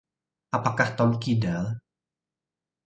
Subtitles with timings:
[0.57, 1.63] Apakah Tom kidal?